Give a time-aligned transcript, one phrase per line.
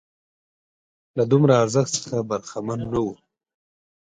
[1.17, 3.13] له دومره ارزښت څخه برخمن نه وو.